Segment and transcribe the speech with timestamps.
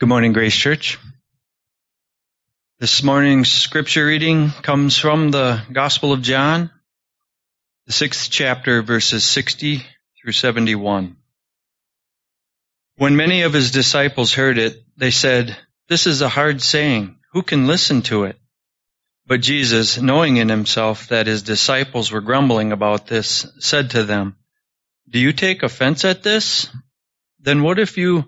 [0.00, 0.96] Good morning, Grace Church.
[2.78, 6.70] This morning's scripture reading comes from the Gospel of John,
[7.86, 9.84] the sixth chapter, verses 60
[10.22, 11.16] through 71.
[12.94, 15.56] When many of his disciples heard it, they said,
[15.88, 17.16] This is a hard saying.
[17.32, 18.38] Who can listen to it?
[19.26, 24.36] But Jesus, knowing in himself that his disciples were grumbling about this, said to them,
[25.10, 26.68] Do you take offense at this?
[27.40, 28.26] Then what if you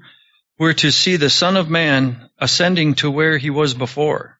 [0.60, 4.38] were to see the Son of Man ascending to where he was before.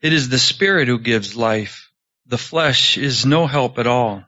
[0.00, 1.90] It is the Spirit who gives life.
[2.24, 4.24] The flesh is no help at all.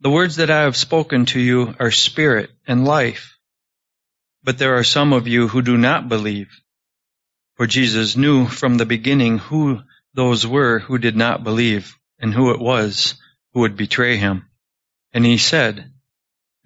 [0.00, 3.36] The words that I have spoken to you are spirit and life.
[4.44, 6.50] But there are some of you who do not believe.
[7.56, 9.80] For Jesus knew from the beginning who
[10.14, 13.14] those were who did not believe and who it was
[13.54, 14.48] who would betray him.
[15.12, 15.92] And he said,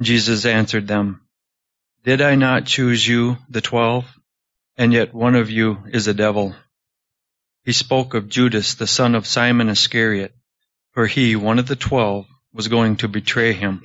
[0.00, 1.22] Jesus answered them,
[2.04, 4.04] Did I not choose you, the twelve?
[4.76, 6.54] And yet one of you is a devil.
[7.64, 10.32] He spoke of Judas, the son of Simon Iscariot,
[10.92, 13.82] for he, one of the twelve, was going to betray him.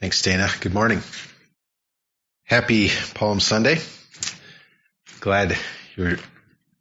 [0.00, 0.50] Thanks, Dana.
[0.60, 1.00] Good morning.
[2.44, 3.78] Happy Palm Sunday.
[5.20, 5.56] Glad
[5.96, 6.18] you're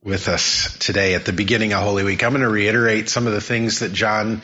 [0.04, 2.22] with us today at the beginning of Holy Week.
[2.24, 4.42] I'm going to reiterate some of the things that John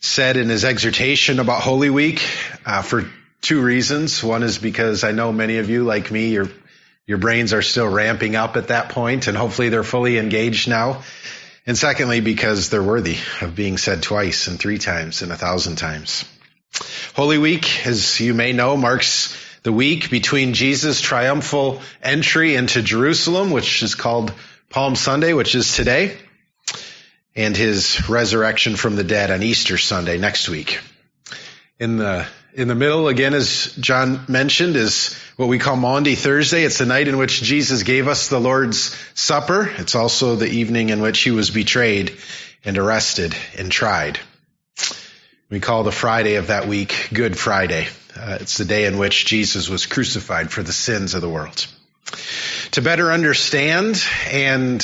[0.00, 2.20] said in his exhortation about Holy Week
[2.64, 3.08] uh, for
[3.40, 4.22] two reasons.
[4.22, 6.48] One is because I know many of you, like me, your
[7.06, 11.02] your brains are still ramping up at that point, and hopefully they're fully engaged now.
[11.64, 15.76] And secondly, because they're worthy of being said twice and three times and a thousand
[15.76, 16.24] times.
[17.14, 23.50] Holy Week, as you may know, marks the week between Jesus' triumphal entry into Jerusalem,
[23.50, 24.32] which is called
[24.68, 26.16] Palm Sunday, which is today,
[27.36, 30.80] and his resurrection from the dead on Easter Sunday next week.
[31.78, 36.64] In the in the middle, again, as John mentioned, is what we call Maundy Thursday.
[36.64, 39.70] It's the night in which Jesus gave us the Lord's Supper.
[39.76, 42.16] It's also the evening in which he was betrayed
[42.64, 44.18] and arrested and tried.
[45.50, 47.88] We call the Friday of that week Good Friday.
[48.18, 51.66] Uh, it's the day in which Jesus was crucified for the sins of the world.
[52.72, 54.82] To better understand and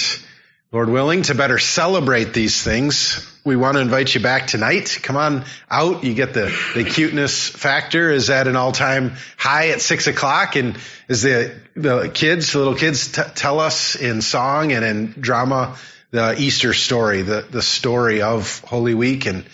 [0.73, 5.01] Lord willing, to better celebrate these things, we want to invite you back tonight.
[5.03, 6.03] Come on out.
[6.03, 10.57] You get the, the cuteness factor is at an all-time high at six o'clock.
[10.57, 10.79] And
[11.11, 15.77] as the, the kids, the little kids t- tell us in song and in drama,
[16.11, 19.45] the Easter story, the, the story of Holy Week and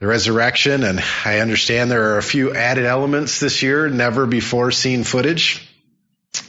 [0.00, 0.82] the resurrection.
[0.82, 5.68] And I understand there are a few added elements this year, never before seen footage.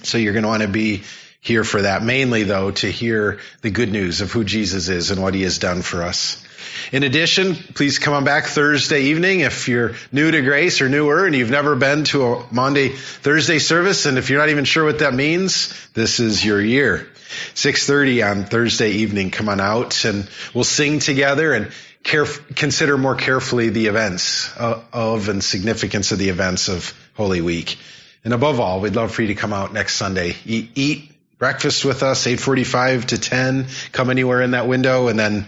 [0.01, 1.03] So you're going to want to be
[1.43, 2.01] here for that.
[2.01, 5.59] Mainly though, to hear the good news of who Jesus is and what he has
[5.59, 6.43] done for us.
[6.91, 11.25] In addition, please come on back Thursday evening if you're new to grace or newer
[11.25, 14.05] and you've never been to a Maundy Thursday service.
[14.05, 17.07] And if you're not even sure what that means, this is your year.
[17.55, 21.71] 6.30 on Thursday evening, come on out and we'll sing together and
[22.03, 27.77] consider more carefully the events uh, of and significance of the events of Holy Week.
[28.23, 31.12] And above all, we'd love for you to come out next Sunday, eat, eat
[31.43, 35.45] breakfast with us, 845 to 10, come anywhere in that window, and then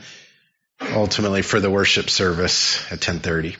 [0.91, 3.55] ultimately for the worship service at 1030.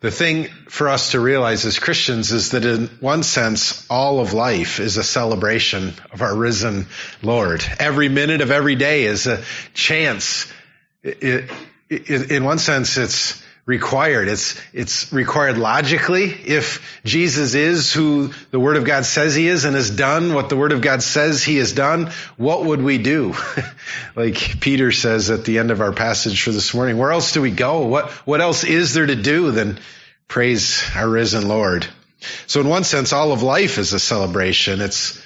[0.00, 4.34] The thing for us to realize as Christians is that in one sense, all of
[4.34, 6.88] life is a celebration of our risen
[7.22, 7.64] Lord.
[7.78, 9.42] Every minute of every day is a
[9.72, 10.52] chance.
[11.02, 11.48] It,
[11.88, 14.28] it, in one sense, it's required.
[14.28, 16.24] It's, it's required logically.
[16.24, 20.48] If Jesus is who the Word of God says He is and has done what
[20.48, 23.34] the Word of God says He has done, what would we do?
[24.16, 27.42] like Peter says at the end of our passage for this morning, where else do
[27.42, 27.86] we go?
[27.86, 29.78] What, what else is there to do than
[30.28, 31.86] praise our risen Lord?
[32.46, 34.80] So in one sense, all of life is a celebration.
[34.80, 35.22] It's,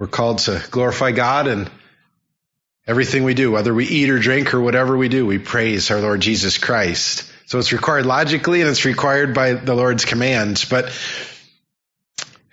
[0.00, 1.70] we're called to glorify God and
[2.88, 6.00] everything we do, whether we eat or drink or whatever we do, we praise our
[6.00, 7.31] Lord Jesus Christ.
[7.46, 10.64] So it's required logically and it's required by the Lord's commands.
[10.64, 10.92] But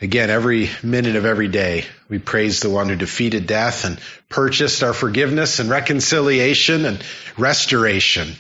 [0.01, 3.99] again, every minute of every day, we praise the one who defeated death and
[4.29, 7.03] purchased our forgiveness and reconciliation and
[7.37, 8.33] restoration.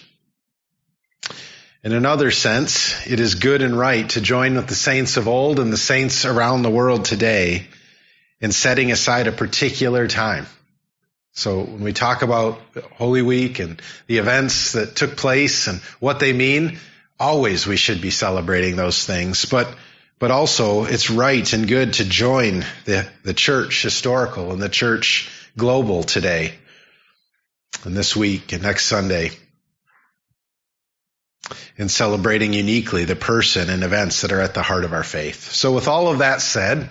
[1.81, 5.59] In another sense, it is good and right to join with the saints of old
[5.59, 7.67] and the saints around the world today
[8.41, 10.45] in setting aside a particular time.
[11.33, 12.59] So when we talk about
[12.93, 16.79] Holy Week and the events that took place and what they mean,
[17.19, 19.45] always we should be celebrating those things.
[19.45, 19.73] But
[20.19, 25.29] but also it's right and good to join the, the church historical and the church
[25.57, 26.53] global today
[27.85, 29.31] and this week and next Sunday
[31.77, 35.51] in celebrating uniquely the person and events that are at the heart of our faith.
[35.53, 36.89] So with all of that said,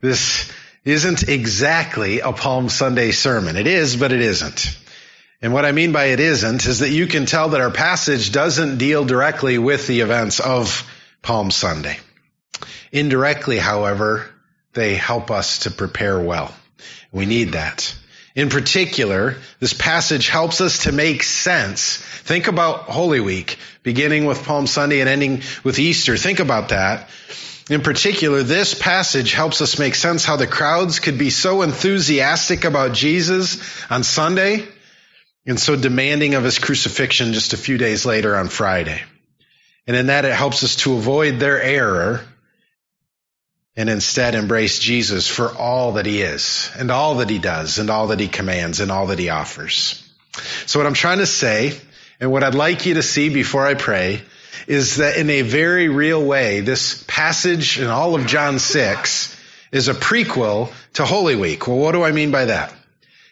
[0.00, 0.50] this
[0.84, 3.56] isn't exactly a Palm Sunday sermon.
[3.56, 4.78] It is, but it isn't.
[5.42, 8.32] And what I mean by it isn't is that you can tell that our passage
[8.32, 10.88] doesn't deal directly with the events of
[11.22, 11.98] Palm Sunday.
[12.92, 14.28] Indirectly, however,
[14.72, 16.54] they help us to prepare well.
[17.12, 17.94] We need that.
[18.34, 21.96] In particular, this passage helps us to make sense.
[21.96, 26.16] Think about Holy Week, beginning with Palm Sunday and ending with Easter.
[26.16, 27.08] Think about that.
[27.70, 32.64] In particular, this passage helps us make sense how the crowds could be so enthusiastic
[32.64, 34.66] about Jesus on Sunday
[35.46, 39.00] and so demanding of his crucifixion just a few days later on Friday.
[39.86, 42.22] And in that, it helps us to avoid their error
[43.76, 47.88] and instead embrace Jesus for all that he is and all that he does and
[47.88, 50.12] all that he commands and all that he offers.
[50.66, 51.80] So what I'm trying to say
[52.18, 54.22] and what I'd like you to see before I pray
[54.66, 59.36] is that in a very real way, this passage in all of John 6
[59.72, 61.66] is a prequel to Holy Week.
[61.66, 62.74] Well, what do I mean by that?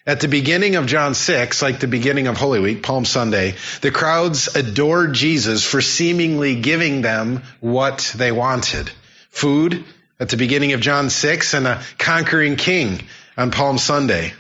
[0.07, 3.91] At the beginning of John 6, like the beginning of Holy Week, Palm Sunday, the
[3.91, 8.91] crowds adored Jesus for seemingly giving them what they wanted.
[9.29, 9.85] Food,
[10.19, 13.03] at the beginning of John 6 and a conquering king
[13.37, 14.33] on Palm Sunday.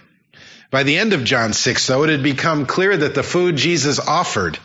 [0.70, 3.98] By the end of John 6, though, it had become clear that the food Jesus
[3.98, 4.58] offered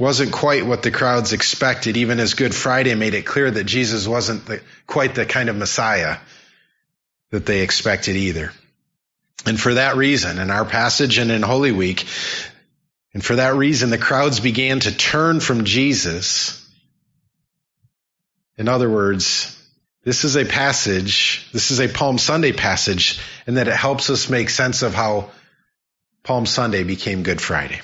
[0.00, 4.08] wasn't quite what the crowds expected, even as Good Friday made it clear that Jesus
[4.08, 6.16] wasn't the, quite the kind of Messiah
[7.30, 8.52] that they expected either.
[9.46, 12.06] And for that reason, in our passage and in Holy Week,
[13.12, 16.56] and for that reason, the crowds began to turn from Jesus.
[18.56, 19.56] In other words,
[20.04, 24.30] this is a passage, this is a Palm Sunday passage, and that it helps us
[24.30, 25.30] make sense of how
[26.22, 27.80] Palm Sunday became Good Friday.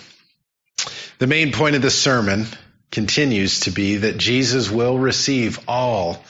[1.19, 2.47] The main point of this sermon
[2.91, 6.23] continues to be that Jesus will receive all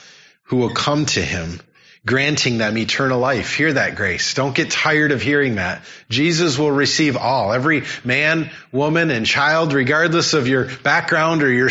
[0.43, 1.59] who will come to him,
[2.05, 3.55] granting them eternal life.
[3.55, 4.33] Hear that grace.
[4.33, 5.83] Don't get tired of hearing that.
[6.09, 7.51] Jesus will receive all.
[7.51, 11.69] Every man, woman, and child, regardless of your background or your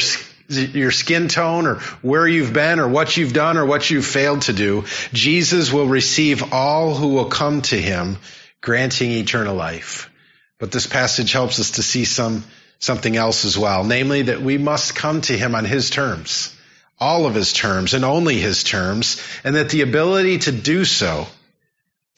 [0.48, 4.42] your skin tone or where you've been or what you've done or what you've failed
[4.42, 8.18] to do, Jesus will receive all who will come to him,
[8.60, 10.10] granting eternal life.
[10.58, 12.44] But this passage helps us to see some,
[12.78, 16.54] something else as well, namely that we must come to him on his terms,
[16.98, 21.26] all of his terms and only his terms, and that the ability to do so,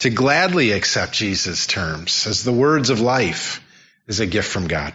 [0.01, 3.61] to gladly accept Jesus' terms as the words of life
[4.07, 4.95] is a gift from God.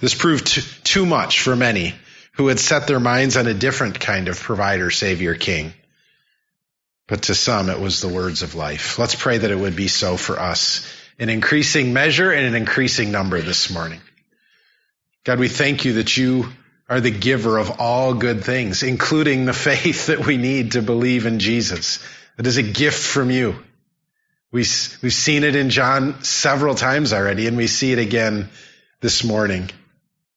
[0.00, 1.94] This proved too much for many
[2.32, 5.72] who had set their minds on a different kind of provider, savior, king.
[7.08, 8.98] But to some, it was the words of life.
[8.98, 10.86] Let's pray that it would be so for us
[11.18, 14.00] in increasing measure and an increasing number this morning.
[15.28, 16.48] God, we thank you that you
[16.88, 21.26] are the giver of all good things, including the faith that we need to believe
[21.26, 22.02] in Jesus.
[22.38, 23.54] It is a gift from you.
[24.50, 24.60] We,
[25.02, 28.48] we've seen it in John several times already, and we see it again
[29.02, 29.68] this morning.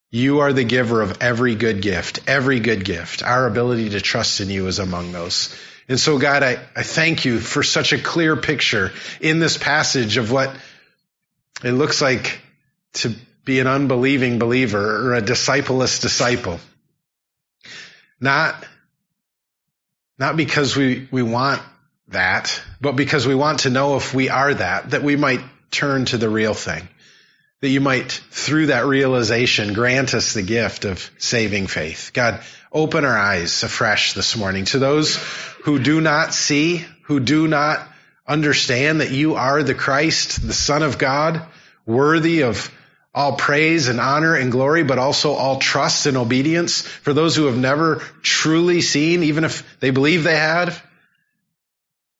[0.09, 3.23] You are the giver of every good gift, every good gift.
[3.23, 5.57] Our ability to trust in you is among those.
[5.87, 10.17] And so, God, I, I thank you for such a clear picture in this passage
[10.17, 10.53] of what
[11.63, 12.41] it looks like
[12.95, 16.59] to be an unbelieving believer or a discipleless disciple.
[18.19, 18.63] Not,
[20.19, 21.61] not because we, we want
[22.09, 26.05] that, but because we want to know if we are that, that we might turn
[26.05, 26.87] to the real thing
[27.61, 32.09] that you might, through that realization, grant us the gift of saving faith.
[32.11, 35.15] God, open our eyes afresh this morning to those
[35.63, 37.87] who do not see, who do not
[38.27, 41.45] understand that you are the Christ, the Son of God,
[41.85, 42.71] worthy of
[43.13, 47.45] all praise and honor and glory, but also all trust and obedience for those who
[47.45, 50.73] have never truly seen, even if they believe they had.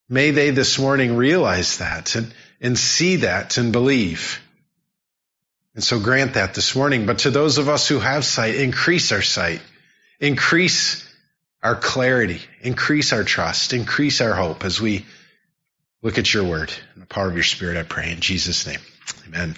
[0.10, 4.41] May they this morning realize that and, and see that and believe.
[5.74, 7.05] And so grant that this morning.
[7.05, 9.62] But to those of us who have sight, increase our sight,
[10.19, 11.07] increase
[11.63, 15.05] our clarity, increase our trust, increase our hope as we
[16.01, 18.79] look at your word and the power of your spirit, I pray in Jesus' name.
[19.27, 19.55] Amen.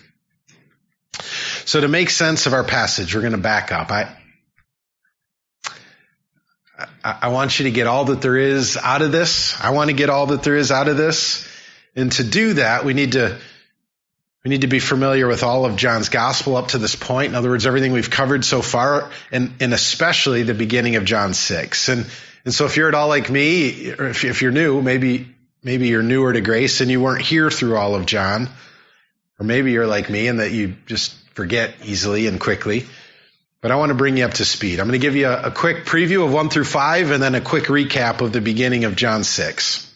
[1.65, 3.91] So to make sense of our passage, we're going to back up.
[3.91, 4.15] I,
[7.03, 9.60] I, want you to get all that there is out of this.
[9.62, 11.48] I want to get all that there is out of this.
[11.96, 13.38] And to do that, we need to
[14.43, 17.29] we need to be familiar with all of John's gospel up to this point.
[17.29, 21.34] In other words, everything we've covered so far, and, and especially the beginning of John
[21.34, 21.88] 6.
[21.88, 22.05] And,
[22.43, 25.88] and so if you're at all like me, or if, if you're new, maybe, maybe
[25.88, 28.50] you're newer to grace and you weren't here through all of John,
[29.39, 32.86] or maybe you're like me and that you just forget easily and quickly.
[33.62, 34.80] But I want to bring you up to speed.
[34.80, 37.34] I'm going to give you a, a quick preview of 1 through 5 and then
[37.34, 39.90] a quick recap of the beginning of John 6.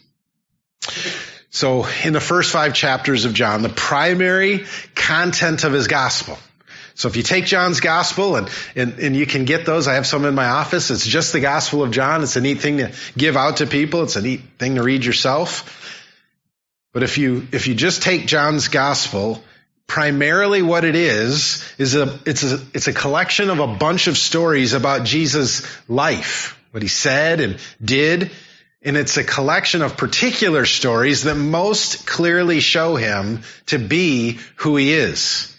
[1.49, 4.65] So in the first five chapters of John, the primary
[4.95, 6.37] content of his gospel.
[6.93, 10.07] So if you take John's gospel and, and, and you can get those, I have
[10.07, 10.89] some in my office.
[10.89, 12.23] It's just the gospel of John.
[12.23, 14.03] It's a neat thing to give out to people.
[14.03, 16.03] It's a neat thing to read yourself.
[16.93, 19.43] But if you, if you just take John's gospel,
[19.87, 24.17] primarily what it is, is a, it's a, it's a collection of a bunch of
[24.17, 28.31] stories about Jesus' life, what he said and did
[28.87, 34.77] and it's a collection of particular stories that most clearly show him to be who
[34.77, 35.53] he is.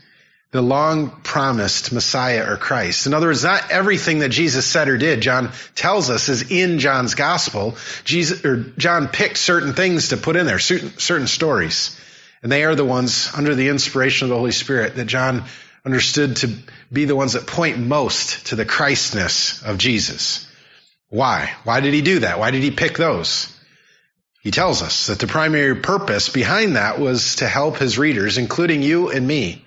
[0.51, 3.07] The long promised Messiah or Christ.
[3.07, 6.79] In other words, not everything that Jesus said or did, John tells us is in
[6.79, 7.77] John's gospel.
[8.05, 11.95] Jesus, or John picked certain things to put in there, certain, certain stories.
[12.43, 15.45] And they are the ones under the inspiration of the Holy Spirit that John
[15.85, 16.55] understood to
[16.93, 20.47] be the ones that point most to the Christness of Jesus.
[21.09, 21.55] Why?
[21.65, 22.39] Why did he do that?
[22.39, 23.55] Why did he pick those?
[24.43, 28.83] He tells us that the primary purpose behind that was to help his readers, including
[28.83, 29.65] you and me,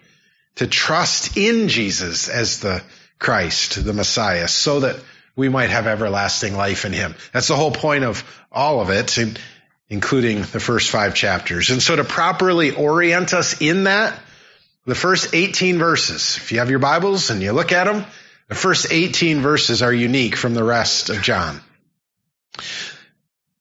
[0.55, 2.81] to trust in Jesus as the
[3.19, 4.97] Christ, the Messiah, so that
[5.35, 7.15] we might have everlasting life in him.
[7.33, 9.17] That's the whole point of all of it,
[9.91, 11.69] including the first five chapters.
[11.69, 14.17] And so to properly orient us in that,
[14.85, 18.05] the first 18 verses, if you have your Bibles and you look at them,
[18.47, 21.59] the first 18 verses are unique from the rest of John.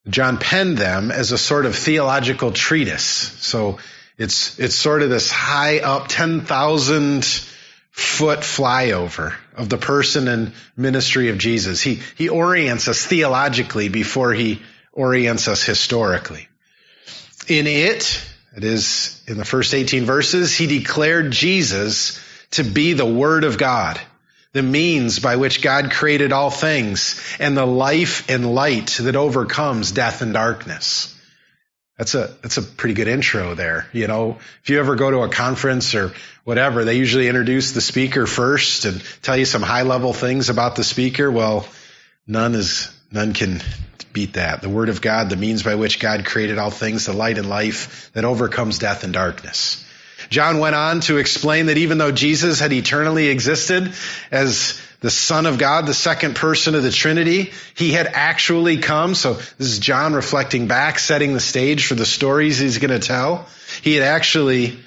[0.09, 3.03] John penned them as a sort of theological treatise.
[3.03, 3.81] So
[4.17, 7.25] it's, it's sort of this high up 10,000
[7.91, 11.83] foot flyover of the person and ministry of Jesus.
[11.83, 16.49] He, he orients us theologically before he orients us historically.
[17.49, 18.25] In it,
[18.57, 22.21] it is in the first 18 verses, he declared Jesus
[22.53, 24.01] to be the Word of God
[24.53, 29.93] the means by which God created all things, and the life and light that overcomes
[29.93, 31.17] death and darkness.
[31.97, 33.87] That's a, that's a pretty good intro there.
[33.93, 36.13] You know, if you ever go to a conference or
[36.45, 40.77] whatever, they usually introduce the speaker first and tell you some high level things about
[40.77, 41.31] the speaker.
[41.31, 41.69] Well,
[42.27, 43.61] none is, none can
[44.13, 44.63] beat that.
[44.63, 47.49] The word of God, the means by which God created all things, the light and
[47.49, 49.85] life that overcomes death and darkness.
[50.29, 53.93] John went on to explain that even though Jesus had eternally existed
[54.31, 59.15] as the Son of God, the second person of the Trinity, he had actually come.
[59.15, 63.05] So this is John reflecting back, setting the stage for the stories he's going to
[63.05, 63.49] tell.
[63.83, 64.79] He had actually,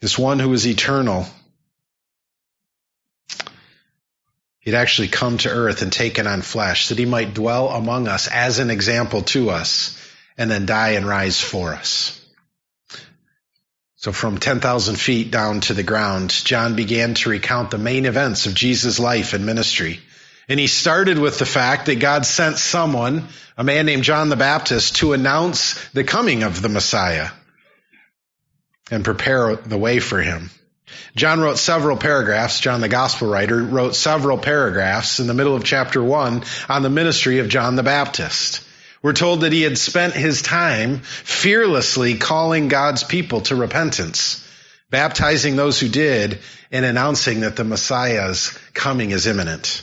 [0.00, 1.26] this one who was eternal,
[4.68, 8.28] he'd actually come to earth and taken on flesh that he might dwell among us
[8.28, 9.98] as an example to us
[10.36, 12.22] and then die and rise for us.
[13.96, 18.44] So from 10,000 feet down to the ground, John began to recount the main events
[18.44, 20.00] of Jesus' life and ministry.
[20.50, 24.36] And he started with the fact that God sent someone, a man named John the
[24.36, 27.30] Baptist, to announce the coming of the Messiah
[28.90, 30.50] and prepare the way for him.
[31.16, 35.64] John wrote several paragraphs, John the gospel writer wrote several paragraphs in the middle of
[35.64, 38.62] chapter one on the ministry of John the Baptist.
[39.02, 44.44] We're told that he had spent his time fearlessly calling God's people to repentance,
[44.90, 46.40] baptizing those who did,
[46.72, 49.82] and announcing that the Messiah's coming is imminent.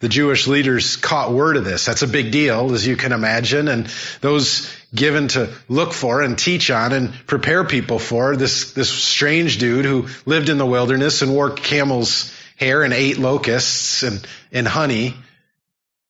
[0.00, 1.86] The Jewish leaders caught word of this.
[1.86, 3.68] That's a big deal, as you can imagine.
[3.68, 3.86] And
[4.20, 9.58] those given to look for and teach on and prepare people for this, this strange
[9.58, 14.68] dude who lived in the wilderness and wore camel's hair and ate locusts and, and
[14.68, 15.14] honey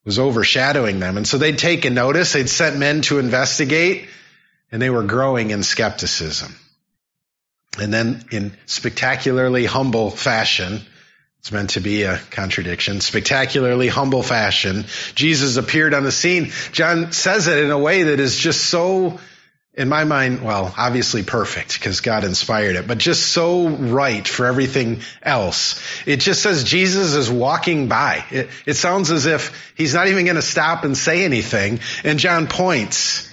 [0.04, 1.16] was overshadowing them.
[1.16, 4.08] And so they'd taken notice, they'd sent men to investigate,
[4.70, 6.54] and they were growing in skepticism.
[7.80, 10.82] And then in spectacularly humble fashion,
[11.44, 16.52] it's meant to be a contradiction, spectacularly humble fashion, Jesus appeared on the scene.
[16.72, 19.20] John says it in a way that is just so
[19.74, 24.46] in my mind, well, obviously perfect because God inspired it, but just so right for
[24.46, 25.82] everything else.
[26.06, 28.24] It just says Jesus is walking by.
[28.30, 31.80] It, it sounds as if he's not even going to stop and say anything.
[32.04, 33.30] And John points.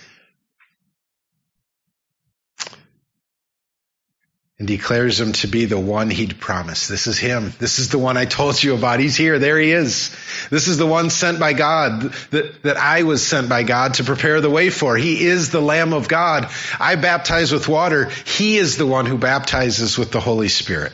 [4.61, 6.87] And declares him to be the one he'd promised.
[6.87, 7.51] This is him.
[7.57, 8.99] This is the one I told you about.
[8.99, 9.39] He's here.
[9.39, 10.15] There he is.
[10.51, 14.03] This is the one sent by God that, that I was sent by God to
[14.03, 14.95] prepare the way for.
[14.95, 16.47] He is the Lamb of God.
[16.79, 18.11] I baptize with water.
[18.23, 20.93] He is the one who baptizes with the Holy Spirit.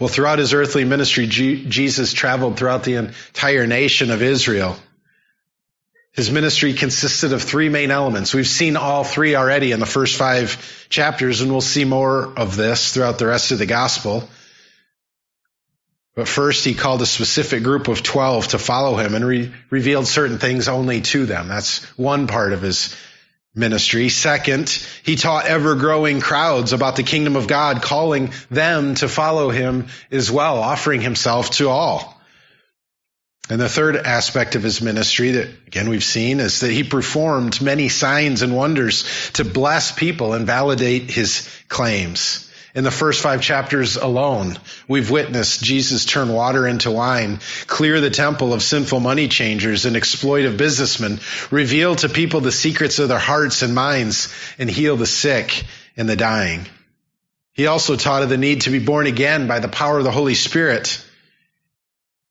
[0.00, 4.76] Well, throughout his earthly ministry, Jesus traveled throughout the entire nation of Israel.
[6.12, 8.34] His ministry consisted of three main elements.
[8.34, 12.56] We've seen all three already in the first five chapters, and we'll see more of
[12.56, 14.28] this throughout the rest of the gospel.
[16.16, 20.08] But first, he called a specific group of 12 to follow him and re- revealed
[20.08, 21.46] certain things only to them.
[21.46, 22.94] That's one part of his
[23.54, 24.08] ministry.
[24.08, 24.68] Second,
[25.04, 29.86] he taught ever growing crowds about the kingdom of God, calling them to follow him
[30.10, 32.19] as well, offering himself to all.
[33.50, 37.60] And the third aspect of his ministry that again we've seen is that he performed
[37.60, 42.48] many signs and wonders to bless people and validate his claims.
[42.72, 48.10] In the first five chapters alone, we've witnessed Jesus turn water into wine, clear the
[48.10, 51.18] temple of sinful money changers and exploitive businessmen,
[51.50, 55.64] reveal to people the secrets of their hearts and minds, and heal the sick
[55.96, 56.64] and the dying.
[57.52, 60.12] He also taught of the need to be born again by the power of the
[60.12, 61.04] Holy Spirit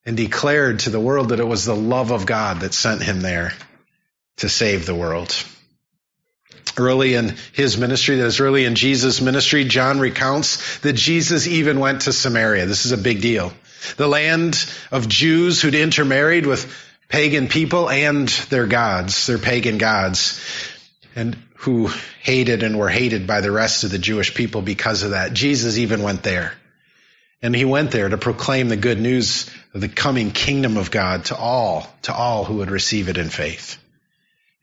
[0.10, 3.22] and declared to the world that it was the love of God that sent him
[3.22, 3.54] there
[4.38, 5.36] to save the world.
[6.76, 11.80] Early in his ministry, that is early in Jesus' ministry, John recounts that Jesus even
[11.80, 12.66] went to Samaria.
[12.66, 13.54] This is a big deal.
[13.98, 16.76] The land of Jews who'd intermarried with
[17.08, 20.42] pagan people and their gods, their pagan gods,
[21.16, 21.92] and who
[22.24, 25.34] hated and were hated by the rest of the Jewish people because of that.
[25.34, 26.54] Jesus even went there.
[27.44, 31.26] And he went there to proclaim the good news of the coming kingdom of God
[31.26, 33.78] to all, to all who would receive it in faith.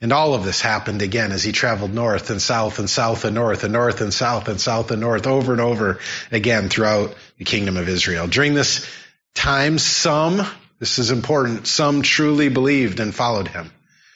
[0.00, 3.34] And all of this happened again as he traveled north and south and south and
[3.34, 7.44] north and north and south and south and north over and over again throughout the
[7.44, 8.26] kingdom of Israel.
[8.26, 8.86] During this
[9.34, 10.46] time, some,
[10.80, 13.70] this is important, some truly believed and followed him.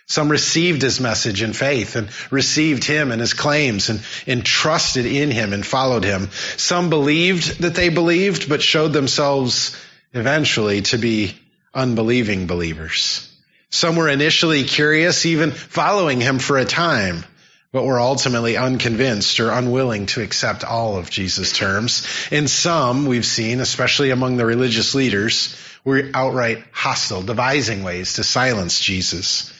[0.06, 5.06] Some received his message in faith and received him and his claims and, and trusted
[5.06, 6.30] in him and followed him.
[6.56, 9.76] Some believed that they believed, but showed themselves
[10.12, 11.36] eventually to be
[11.74, 13.26] unbelieving believers.
[13.70, 17.24] Some were initially curious, even following him for a time,
[17.72, 22.06] but were ultimately unconvinced or unwilling to accept all of Jesus' terms.
[22.32, 28.24] And some, we've seen, especially among the religious leaders, were outright hostile, devising ways to
[28.24, 29.52] silence Jesus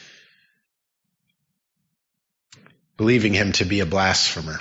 [3.00, 4.60] believing him to be a blasphemer.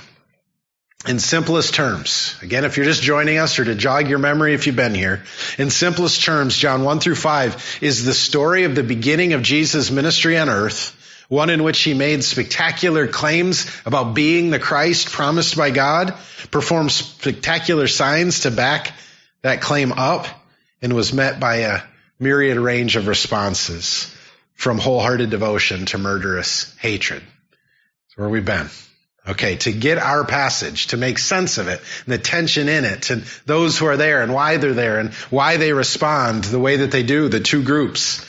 [1.08, 4.66] In simplest terms, again, if you're just joining us or to jog your memory if
[4.66, 5.24] you've been here,
[5.56, 9.90] in simplest terms, John 1 through 5 is the story of the beginning of Jesus'
[9.90, 10.94] ministry on earth,
[11.30, 16.12] one in which he made spectacular claims about being the Christ promised by God,
[16.50, 18.92] performed spectacular signs to back
[19.40, 20.26] that claim up,
[20.82, 21.80] and was met by a
[22.18, 24.14] myriad range of responses,
[24.52, 28.68] from wholehearted devotion to murderous hatred That's where we've been.
[29.28, 33.10] Okay, to get our passage, to make sense of it, and the tension in it,
[33.10, 36.76] and those who are there, and why they're there, and why they respond the way
[36.76, 38.24] that they do, the two groups.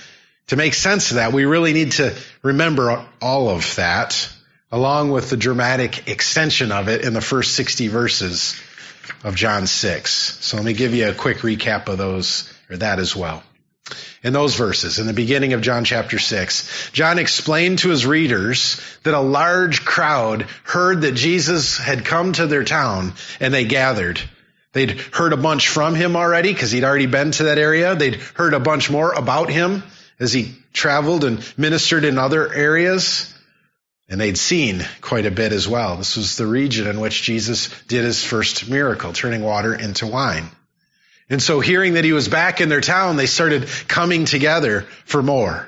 [0.48, 4.30] To make sense of that, we really need to remember all of that,
[4.70, 8.60] along with the dramatic extension of it in the first 60 verses
[9.24, 10.12] of John 6.
[10.42, 13.44] So let me give you a quick recap of those, or that as well
[14.24, 18.80] in those verses, in the beginning of John chapter 6, John explained to his readers
[19.04, 24.22] that a large crowd heard that Jesus had come to their town and they gathered.
[24.74, 27.96] They'd heard a bunch from him already because he'd already been to that area.
[27.96, 29.84] They'd heard a bunch more about him
[30.20, 33.34] as he traveled and ministered in other areas.
[34.08, 35.98] And they'd seen quite a bit as well.
[35.98, 40.50] This was the region in which Jesus did his first miracle, turning water into wine.
[41.32, 45.24] And so hearing that he was back in their town, they started coming together for
[45.24, 45.66] more.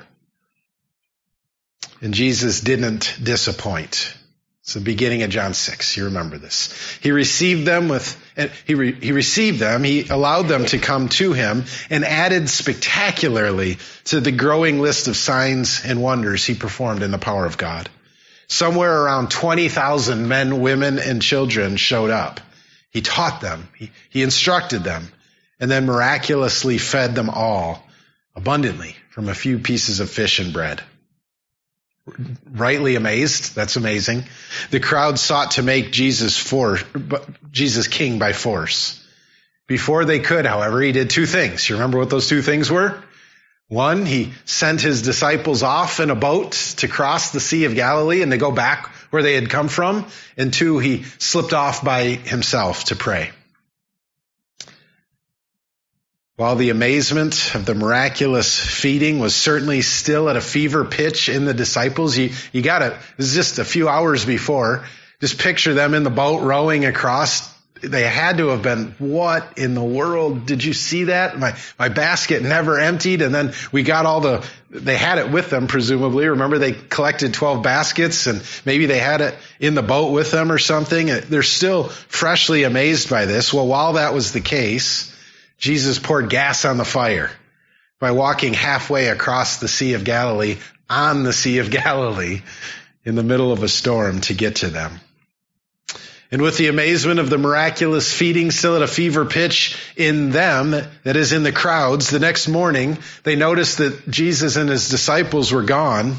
[2.02, 4.14] And Jesus didn't disappoint.
[4.60, 5.96] It's the beginning of John 6.
[5.96, 6.98] You remember this.
[7.02, 8.14] He received them with,
[8.66, 13.78] he, re, he received them, he allowed them to come to him and added spectacularly
[14.04, 17.88] to the growing list of signs and wonders he performed in the power of God.
[18.48, 22.40] Somewhere around 20,000 men, women, and children showed up.
[22.90, 23.68] He taught them.
[23.78, 25.08] He, he instructed them
[25.60, 27.82] and then miraculously fed them all
[28.34, 30.82] abundantly from a few pieces of fish and bread.
[32.50, 34.24] Rightly amazed, that's amazing.
[34.70, 36.78] The crowd sought to make Jesus for
[37.50, 39.00] Jesus king by force.
[39.66, 41.66] Before they could, however, he did two things.
[41.68, 43.02] You remember what those two things were?
[43.68, 48.20] One, he sent his disciples off in a boat to cross the Sea of Galilee
[48.20, 50.06] and to go back where they had come from.
[50.36, 53.30] And two, he slipped off by himself to pray.
[56.36, 61.44] While the amazement of the miraculous feeding was certainly still at a fever pitch in
[61.44, 64.84] the disciples, you, you gotta, this is just a few hours before,
[65.20, 67.48] just picture them in the boat rowing across.
[67.80, 70.44] They had to have been, what in the world?
[70.44, 71.38] Did you see that?
[71.38, 73.22] My, my basket never emptied.
[73.22, 76.26] And then we got all the, they had it with them, presumably.
[76.26, 80.50] Remember they collected 12 baskets and maybe they had it in the boat with them
[80.50, 81.06] or something.
[81.06, 83.54] They're still freshly amazed by this.
[83.54, 85.13] Well, while that was the case,
[85.58, 87.30] Jesus poured gas on the fire
[87.98, 90.58] by walking halfway across the Sea of Galilee
[90.90, 92.42] on the Sea of Galilee
[93.04, 95.00] in the middle of a storm to get to them.
[96.30, 100.70] And with the amazement of the miraculous feeding still at a fever pitch in them,
[101.04, 105.52] that is in the crowds, the next morning they noticed that Jesus and his disciples
[105.52, 106.16] were gone.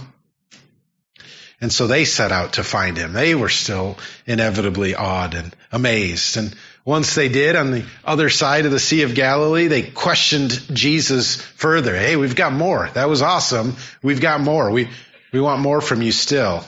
[1.59, 3.13] And so they set out to find him.
[3.13, 6.37] They were still inevitably awed and amazed.
[6.37, 10.51] And once they did on the other side of the Sea of Galilee, they questioned
[10.71, 11.95] Jesus further.
[11.95, 12.87] Hey, we've got more.
[12.93, 13.75] That was awesome.
[14.03, 14.69] We've got more.
[14.69, 14.89] We,
[15.33, 16.63] we want more from you still.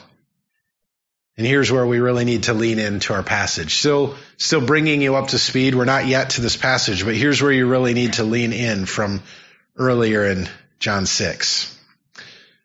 [1.37, 3.75] And here's where we really need to lean into our passage.
[3.75, 5.75] Still, still bringing you up to speed.
[5.75, 8.87] We're not yet to this passage, but here's where you really need to lean in
[8.87, 9.21] from
[9.77, 10.49] earlier in
[10.79, 11.79] John 6.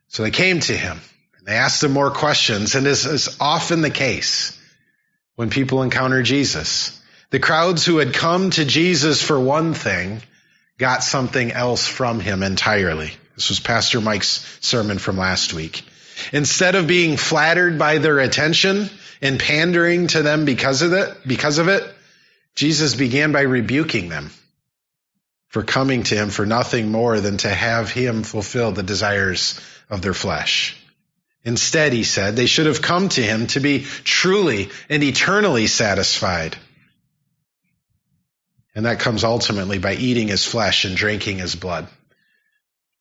[0.08, 0.98] So they came to him
[1.36, 2.74] and they asked him more questions.
[2.74, 4.58] And this is often the case
[5.34, 6.98] when people encounter Jesus.
[7.32, 10.20] The crowds who had come to Jesus for one thing
[10.76, 13.10] got something else from him entirely.
[13.36, 15.82] This was Pastor Mike's sermon from last week.
[16.34, 18.90] Instead of being flattered by their attention
[19.22, 21.82] and pandering to them because of it, because of it,
[22.54, 24.30] Jesus began by rebuking them
[25.48, 30.02] for coming to him for nothing more than to have him fulfill the desires of
[30.02, 30.76] their flesh.
[31.44, 36.58] Instead, he said, they should have come to him to be truly and eternally satisfied.
[38.74, 41.88] And that comes ultimately by eating his flesh and drinking his blood.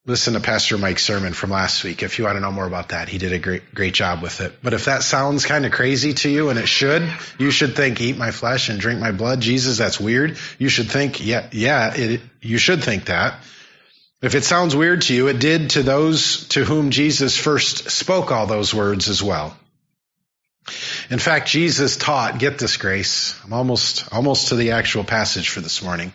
[0.06, 2.90] Listen to Pastor Mike's sermon from last week if you want to know more about
[2.90, 3.08] that.
[3.08, 4.54] He did a great, great job with it.
[4.64, 7.08] But if that sounds kind of crazy to you, and it should,
[7.38, 9.42] you should think, eat my flesh and drink my blood.
[9.42, 10.38] Jesus, that's weird.
[10.58, 13.36] You should think, yeah, yeah, it, you should think that.
[14.24, 18.32] If it sounds weird to you, it did to those to whom Jesus first spoke
[18.32, 19.56] all those words as well.
[21.12, 25.60] In fact, Jesus taught, get this grace, I'm almost, almost to the actual passage for
[25.60, 26.14] this morning.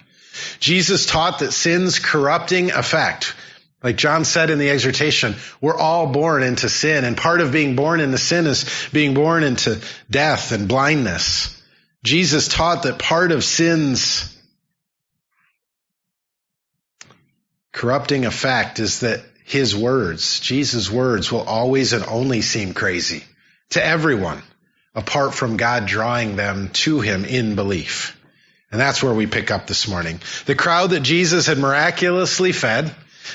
[0.58, 3.34] Jesus taught that sin's corrupting effect,
[3.82, 7.76] like John said in the exhortation, we're all born into sin, and part of being
[7.76, 11.62] born into sin is being born into death and blindness.
[12.02, 14.34] Jesus taught that part of sin's
[17.72, 23.24] corrupting effect is that his words, Jesus' words, will always and only seem crazy
[23.70, 24.42] to everyone
[24.96, 28.18] apart from God drawing them to him in belief.
[28.72, 30.20] And that's where we pick up this morning.
[30.46, 32.92] The crowd that Jesus had miraculously fed,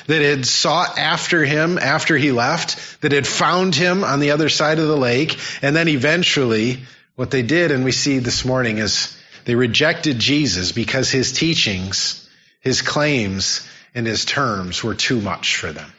[0.08, 4.48] that had sought after him after he left, that had found him on the other
[4.48, 6.80] side of the lake, and then eventually
[7.14, 12.28] what they did, and we see this morning, is they rejected Jesus because his teachings,
[12.60, 15.90] his claims, and his terms were too much for them.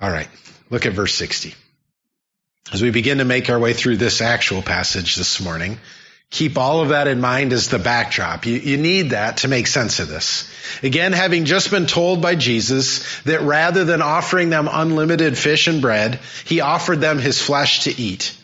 [0.00, 0.28] All right,
[0.70, 1.54] look at verse 60.
[2.70, 5.78] As we begin to make our way through this actual passage this morning,
[6.30, 8.46] keep all of that in mind as the backdrop.
[8.46, 10.48] You, you, need that to make sense of this.
[10.82, 15.82] Again, having just been told by Jesus that rather than offering them unlimited fish and
[15.82, 18.36] bread, he offered them his flesh to eat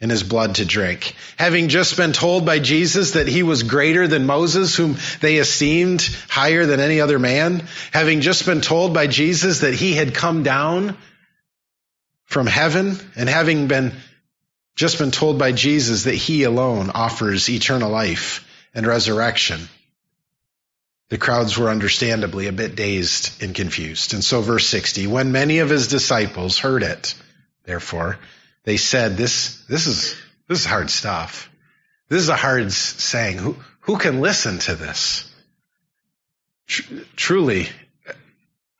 [0.00, 1.16] and his blood to drink.
[1.38, 6.02] Having just been told by Jesus that he was greater than Moses, whom they esteemed
[6.28, 7.66] higher than any other man.
[7.92, 10.96] Having just been told by Jesus that he had come down
[12.26, 13.92] from heaven and having been
[14.74, 19.60] just been told by Jesus that he alone offers eternal life and resurrection.
[21.08, 24.12] The crowds were understandably a bit dazed and confused.
[24.12, 27.14] And so verse 60, when many of his disciples heard it,
[27.64, 28.18] therefore,
[28.64, 30.16] they said, this, this is,
[30.48, 31.48] this is hard stuff.
[32.08, 33.38] This is a hard saying.
[33.38, 35.32] Who, who can listen to this?
[36.66, 37.68] Tr- truly,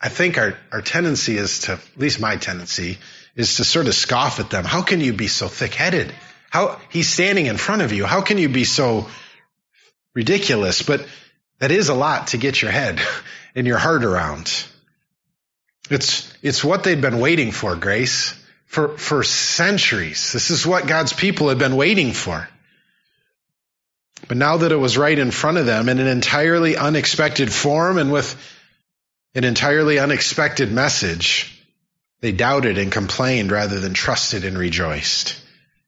[0.00, 2.98] I think our, our tendency is to, at least my tendency,
[3.36, 4.64] is to sort of scoff at them.
[4.64, 6.12] How can you be so thick headed?
[6.50, 8.06] How, he's standing in front of you.
[8.06, 9.06] How can you be so
[10.14, 10.82] ridiculous?
[10.82, 11.06] But
[11.58, 13.00] that is a lot to get your head
[13.54, 14.50] and your heart around.
[15.90, 20.32] It's, it's what they'd been waiting for, Grace, for, for centuries.
[20.32, 22.48] This is what God's people had been waiting for.
[24.28, 27.98] But now that it was right in front of them in an entirely unexpected form
[27.98, 28.34] and with
[29.34, 31.55] an entirely unexpected message,
[32.20, 35.40] they doubted and complained rather than trusted and rejoiced.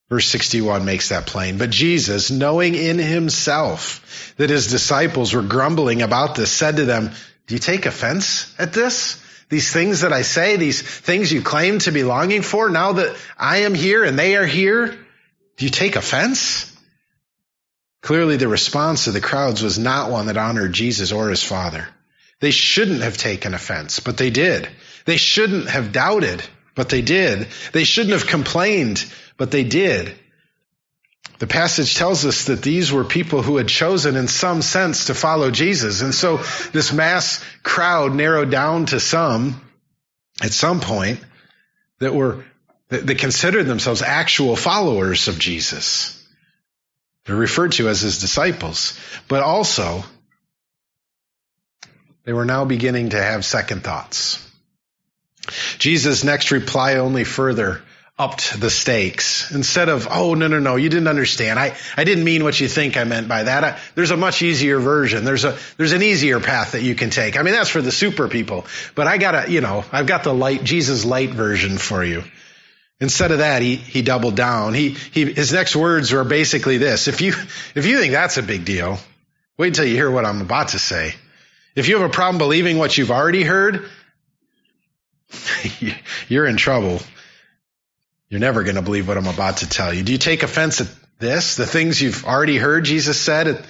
[0.09, 1.59] Verse 61 makes that plain.
[1.59, 7.11] But Jesus, knowing in himself that his disciples were grumbling about this, said to them,
[7.47, 9.23] Do you take offense at this?
[9.51, 13.17] These things that I say, these things you claim to be longing for, now that
[13.39, 14.99] I am here and they are here,
[15.57, 16.75] do you take offense?
[18.03, 21.89] Clearly, the response of the crowds was not one that honored Jesus or his Father.
[22.41, 24.69] They shouldn't have taken offense, but they did.
[25.09, 26.43] They shouldn't have doubted,
[26.75, 27.49] but they did.
[27.73, 30.15] They shouldn't have complained, but they did.
[31.39, 35.15] The passage tells us that these were people who had chosen in some sense to
[35.15, 36.03] follow Jesus.
[36.03, 36.43] And so
[36.75, 39.59] this mass crowd narrowed down to some
[40.43, 41.21] at some point
[41.99, 42.45] that were,
[42.91, 46.23] that considered themselves actual followers of Jesus.
[47.25, 50.05] They're referred to as his disciples, but also
[52.25, 54.45] they were now beginning to have second thoughts.
[55.79, 57.83] Jesus' next reply only further
[58.19, 59.53] upped the stakes.
[59.53, 61.59] Instead of, oh, no, no, no, you didn't understand.
[61.59, 63.65] I, I didn't mean what you think I meant by that.
[63.65, 65.25] I, there's a much easier version.
[65.25, 67.39] There's a, there's an easier path that you can take.
[67.39, 68.67] I mean, that's for the super people.
[68.97, 72.25] But I gotta, you know, I've got the light, Jesus light version for you.
[73.01, 74.75] Instead of that, he, he doubled down.
[74.75, 77.07] He, he, his next words were basically this.
[77.07, 77.35] If you,
[77.77, 78.99] if you think that's a big deal,
[79.57, 81.15] wait until you hear what I'm about to say.
[81.77, 83.89] If you have a problem believing what you've already heard,
[86.29, 87.01] you're in trouble.
[88.29, 90.03] You're never going to believe what I'm about to tell you.
[90.03, 90.89] Do you take offense at
[91.19, 91.57] this?
[91.57, 93.65] The things you've already heard Jesus said at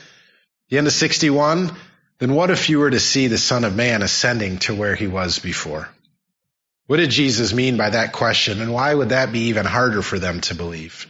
[0.68, 1.70] the end of 61?
[2.18, 5.06] Then what if you were to see the Son of Man ascending to where he
[5.06, 5.88] was before?
[6.86, 8.60] What did Jesus mean by that question?
[8.60, 11.06] And why would that be even harder for them to believe?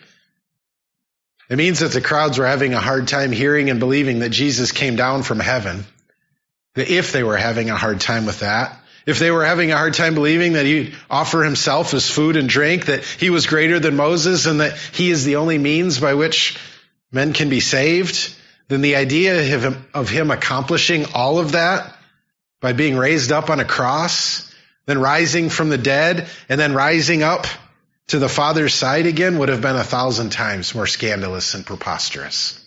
[1.49, 4.73] It means that the crowds were having a hard time hearing and believing that Jesus
[4.73, 5.87] came down from heaven.
[6.75, 8.79] That if they were having a hard time with that,
[9.09, 12.47] if they were having a hard time believing that he'd offer himself as food and
[12.47, 16.13] drink, that he was greater than Moses and that he is the only means by
[16.13, 16.59] which
[17.11, 18.35] men can be saved,
[18.69, 21.97] then the idea of him, of him accomplishing all of that
[22.61, 27.23] by being raised up on a cross, then rising from the dead, and then rising
[27.23, 27.47] up
[28.09, 32.63] to the Father's side again would have been a thousand times more scandalous and preposterous.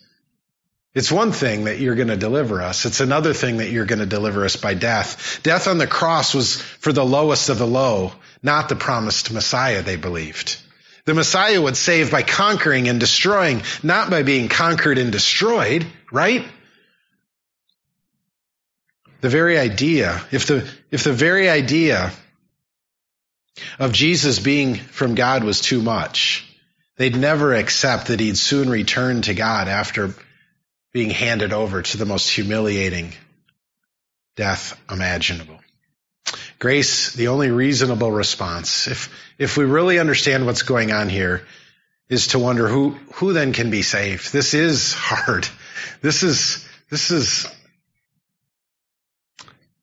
[0.93, 2.85] It's one thing that you're going to deliver us.
[2.85, 5.39] It's another thing that you're going to deliver us by death.
[5.41, 8.11] Death on the cross was for the lowest of the low,
[8.43, 10.57] not the promised Messiah they believed.
[11.05, 16.45] The Messiah would save by conquering and destroying, not by being conquered and destroyed, right?
[19.21, 22.11] The very idea, if the, if the very idea
[23.79, 26.45] of Jesus being from God was too much,
[26.97, 30.13] they'd never accept that he'd soon return to God after
[30.93, 33.13] being handed over to the most humiliating
[34.35, 35.59] death imaginable.
[36.59, 41.45] Grace, the only reasonable response, if, if we really understand what's going on here,
[42.09, 44.31] is to wonder who, who then can be saved.
[44.31, 45.47] This is hard.
[46.01, 47.47] This is, this is,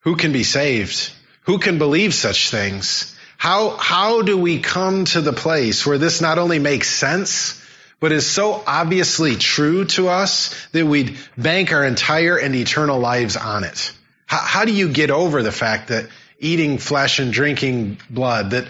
[0.00, 1.10] who can be saved?
[1.42, 3.16] Who can believe such things?
[3.38, 7.57] How, how do we come to the place where this not only makes sense,
[8.00, 13.36] but is so obviously true to us that we'd bank our entire and eternal lives
[13.36, 13.92] on it.
[14.26, 16.08] How, how, do you get over the fact that
[16.38, 18.68] eating flesh and drinking blood, that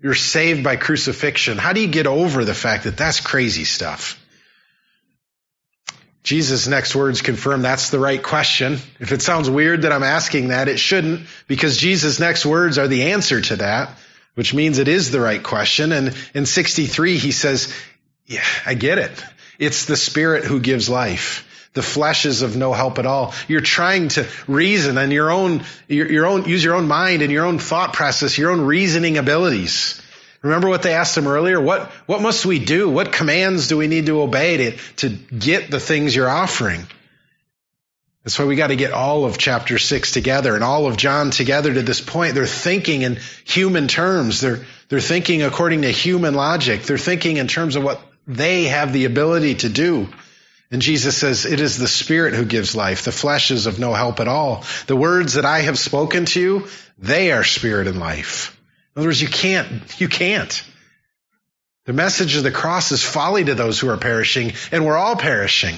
[0.00, 1.58] you're saved by crucifixion?
[1.58, 4.20] How do you get over the fact that that's crazy stuff?
[6.22, 8.78] Jesus' next words confirm that's the right question.
[8.98, 12.88] If it sounds weird that I'm asking that, it shouldn't, because Jesus' next words are
[12.88, 13.96] the answer to that,
[14.34, 15.92] which means it is the right question.
[15.92, 17.72] And in 63, he says,
[18.26, 19.24] yeah, I get it.
[19.58, 21.44] It's the spirit who gives life.
[21.74, 23.34] The flesh is of no help at all.
[23.48, 27.30] You're trying to reason and your own, your, your own, use your own mind and
[27.30, 30.00] your own thought process, your own reasoning abilities.
[30.40, 31.60] Remember what they asked him earlier?
[31.60, 32.88] What, what must we do?
[32.88, 36.86] What commands do we need to obey to, to get the things you're offering?
[38.24, 41.30] That's why we got to get all of chapter six together and all of John
[41.30, 42.34] together to this point.
[42.34, 44.40] They're thinking in human terms.
[44.40, 46.82] They're, they're thinking according to human logic.
[46.82, 50.08] They're thinking in terms of what they have the ability to do.
[50.70, 53.04] And Jesus says, it is the spirit who gives life.
[53.04, 54.64] The flesh is of no help at all.
[54.88, 58.58] The words that I have spoken to you, they are spirit and life.
[58.94, 60.64] In other words, you can't, you can't.
[61.84, 65.14] The message of the cross is folly to those who are perishing, and we're all
[65.14, 65.76] perishing.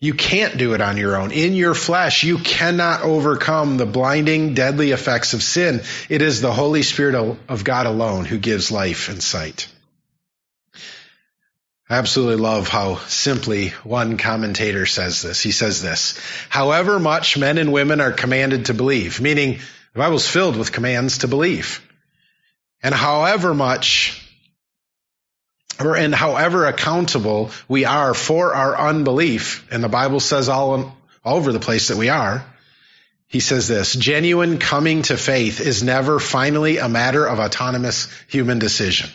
[0.00, 1.32] You can't do it on your own.
[1.32, 5.82] In your flesh, you cannot overcome the blinding, deadly effects of sin.
[6.08, 9.68] It is the Holy Spirit of God alone who gives life and sight.
[11.90, 15.42] I absolutely love how simply one commentator says this.
[15.42, 19.58] He says this, however much men and women are commanded to believe, meaning
[19.94, 21.82] the Bible's filled with commands to believe.
[22.82, 24.27] And however much
[25.80, 31.36] or and however accountable we are for our unbelief, and the Bible says all, all
[31.36, 32.44] over the place that we are,
[33.28, 38.58] he says this, genuine coming to faith is never finally a matter of autonomous human
[38.58, 39.10] decision.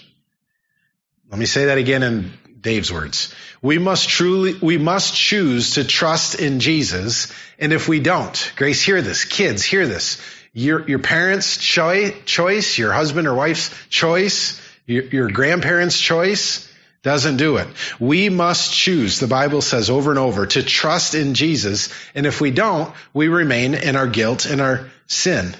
[1.31, 3.33] Let me say that again in Dave's words.
[3.61, 7.31] We must truly, we must choose to trust in Jesus.
[7.57, 9.25] And if we don't, Grace, hear this.
[9.25, 10.21] Kids, hear this.
[10.53, 16.69] Your, your parents' choi- choice, your husband or wife's choice, your, your grandparents' choice
[17.03, 17.67] doesn't do it.
[17.99, 21.89] We must choose, the Bible says over and over, to trust in Jesus.
[22.15, 25.53] And if we don't, we remain in our guilt and our sin.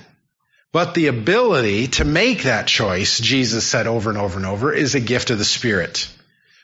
[0.71, 4.95] But the ability to make that choice, Jesus said over and over and over, is
[4.95, 6.09] a gift of the Spirit.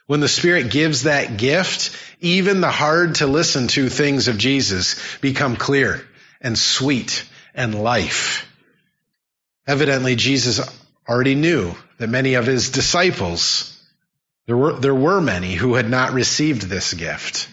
[0.06, 4.96] When the Spirit gives that gift, even the hard to listen to things of Jesus
[5.20, 6.04] become clear
[6.40, 8.46] and sweet and life.
[9.66, 10.58] Evidently, Jesus
[11.08, 13.76] already knew that many of his disciples,
[14.46, 17.48] there were, there were many who had not received this gift.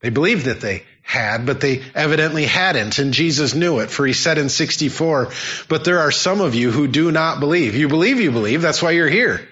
[0.00, 4.12] They believed that they had, but they evidently hadn't, and Jesus knew it, for he
[4.12, 5.30] said in 64,
[5.68, 7.74] but there are some of you who do not believe.
[7.74, 9.46] You believe you believe, that's why you're here.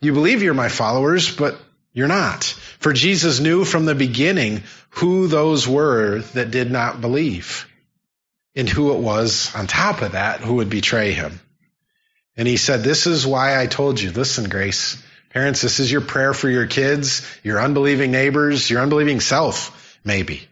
[0.00, 1.60] You believe you're my followers, but
[1.92, 2.44] you're not.
[2.44, 7.68] For Jesus knew from the beginning who those were that did not believe
[8.54, 11.40] and who it was on top of that who would betray him.
[12.36, 16.00] And he said, this is why I told you, listen, Grace, parents, this is your
[16.00, 20.48] prayer for your kids, your unbelieving neighbors, your unbelieving self, maybe.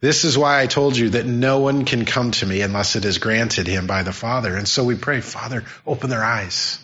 [0.00, 3.04] This is why I told you that no one can come to me unless it
[3.04, 4.56] is granted him by the Father.
[4.56, 6.78] And so we pray, Father, open their eyes.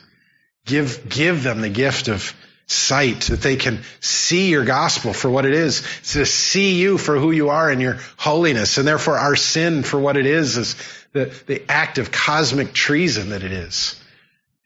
[0.67, 2.33] Give, give them the gift of
[2.67, 7.19] sight, that they can see your gospel for what it is, to see you for
[7.19, 10.77] who you are and your holiness, and therefore our sin for what it is, is
[11.12, 13.98] the, the act of cosmic treason that it is.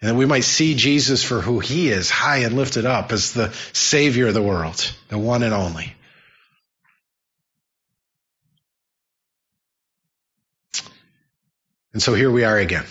[0.03, 3.33] And that we might see Jesus for who he is, high and lifted up as
[3.33, 5.95] the Savior of the world, the one and only.
[11.93, 12.85] And so here we are again.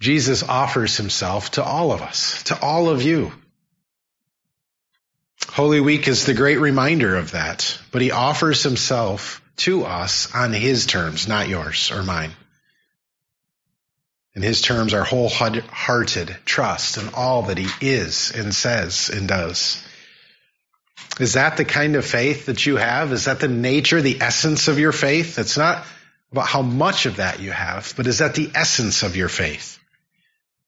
[0.00, 3.32] Jesus offers himself to all of us, to all of you.
[5.46, 10.52] Holy Week is the great reminder of that, but he offers himself to us on
[10.52, 12.32] his terms, not yours or mine.
[14.34, 19.80] And his terms are wholehearted trust in all that he is and says and does.
[21.20, 23.12] Is that the kind of faith that you have?
[23.12, 25.38] Is that the nature, the essence of your faith?
[25.38, 25.86] It's not
[26.32, 29.78] about how much of that you have, but is that the essence of your faith?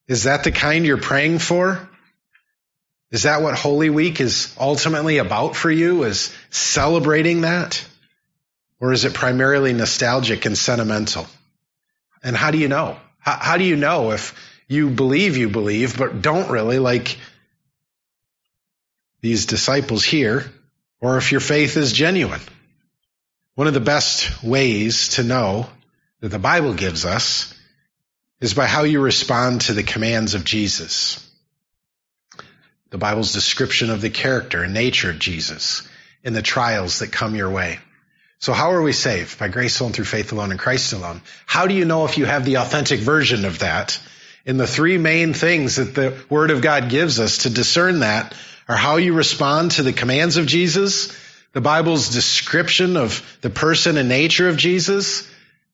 [0.07, 1.89] Is that the kind you're praying for?
[3.11, 6.05] Is that what Holy Week is ultimately about for you?
[6.05, 7.85] Is celebrating that?
[8.79, 11.27] Or is it primarily nostalgic and sentimental?
[12.23, 12.99] And how do you know?
[13.27, 14.35] How, how do you know if
[14.69, 17.19] you believe you believe, but don't really like
[19.21, 20.51] these disciples here,
[21.01, 22.41] or if your faith is genuine?
[23.57, 25.69] One of the best ways to know
[26.21, 27.53] that the Bible gives us
[28.41, 31.23] is by how you respond to the commands of Jesus
[32.91, 35.87] the Bible's description of the character and nature of Jesus
[36.23, 37.79] in the trials that come your way.
[38.39, 39.39] So how are we saved?
[39.39, 41.23] By grace alone through faith alone in Christ alone.
[41.47, 44.01] How do you know if you have the authentic version of that?
[44.45, 48.35] And the three main things that the Word of God gives us to discern that
[48.69, 51.17] are how you respond to the commands of Jesus,
[51.53, 55.29] the Bible's description of the person and nature of Jesus,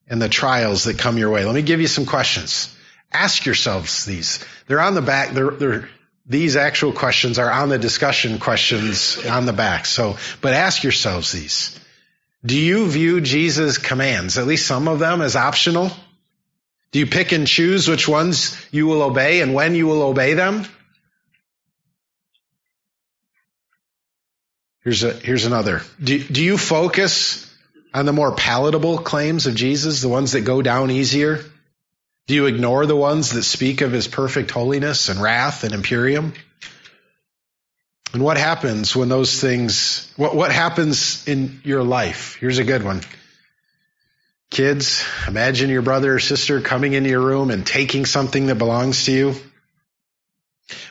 [0.09, 1.45] and the trials that come your way.
[1.45, 2.75] Let me give you some questions.
[3.13, 4.45] Ask yourselves these.
[4.67, 5.31] They're on the back.
[5.31, 5.89] They're, they're
[6.27, 9.87] these actual questions are on the discussion questions on the back.
[9.87, 11.79] So, but ask yourselves these.
[12.45, 15.91] Do you view Jesus' commands, at least some of them, as optional?
[16.91, 20.35] Do you pick and choose which ones you will obey and when you will obey
[20.35, 20.67] them?
[24.83, 25.83] Here's a, here's another.
[26.03, 27.49] Do, do you focus
[27.95, 31.45] on the more palatable claims of Jesus, the ones that go down easier?
[32.27, 36.35] Do you ignore the ones that speak of his perfect holiness and wrath and imperium?
[38.13, 42.37] And what happens when those things, what, what happens in your life?
[42.41, 43.01] Here's a good one.
[44.51, 49.07] Kids, imagine your brother or sister coming into your room and taking something that belongs
[49.07, 49.35] to you.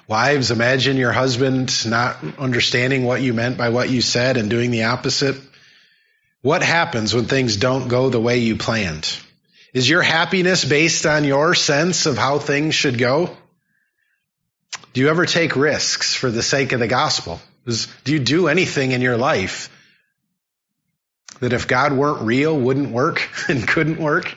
[0.07, 4.71] Wives, imagine your husband not understanding what you meant by what you said and doing
[4.71, 5.35] the opposite.
[6.41, 9.07] What happens when things don't go the way you planned?
[9.73, 13.37] Is your happiness based on your sense of how things should go?
[14.93, 17.39] Do you ever take risks for the sake of the gospel?
[18.03, 19.69] Do you do anything in your life
[21.39, 24.35] that if God weren't real wouldn't work and couldn't work?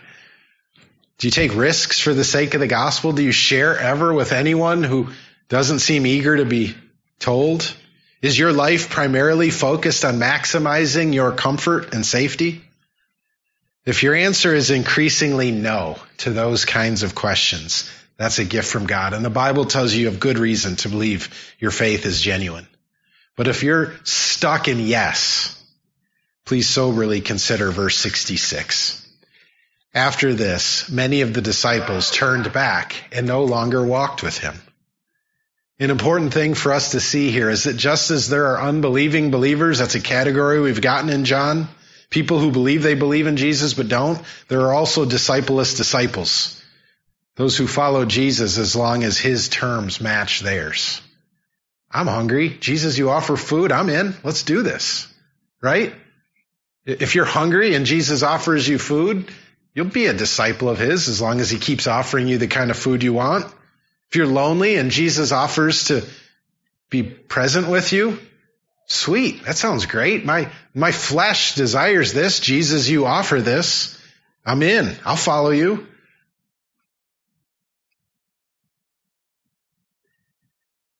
[1.19, 3.13] Do you take risks for the sake of the gospel?
[3.13, 5.09] Do you share ever with anyone who
[5.49, 6.75] doesn't seem eager to be
[7.19, 7.75] told?
[8.21, 12.65] Is your life primarily focused on maximizing your comfort and safety?
[13.85, 18.87] If your answer is increasingly no to those kinds of questions, that's a gift from
[18.87, 19.13] God.
[19.13, 22.67] And the Bible tells you you have good reason to believe your faith is genuine.
[23.37, 25.61] But if you're stuck in yes,
[26.45, 29.01] please soberly consider verse 66.
[29.93, 34.55] After this, many of the disciples turned back and no longer walked with him.
[35.81, 39.33] An important thing for us to see here is that just as there are unbelieving
[39.33, 41.69] believers, that's a category we've gotten in John,
[42.11, 46.61] people who believe they believe in Jesus but don't, there are also discipleless disciples.
[47.37, 51.01] Those who follow Jesus as long as his terms match theirs.
[51.91, 52.51] I'm hungry.
[52.51, 53.73] Jesus, you offer food.
[53.73, 54.15] I'm in.
[54.23, 55.09] Let's do this.
[55.61, 55.95] Right?
[56.85, 59.31] If you're hungry and Jesus offers you food,
[59.75, 62.71] you'll be a disciple of his as long as he keeps offering you the kind
[62.71, 63.47] of food you want.
[64.11, 66.05] If you're lonely and Jesus offers to
[66.91, 68.19] be present with you,
[68.87, 69.45] sweet.
[69.45, 70.25] That sounds great.
[70.25, 72.39] My, my flesh desires this.
[72.39, 73.99] Jesus, you offer this.
[74.45, 74.95] I'm in.
[75.05, 75.89] I'll follow you.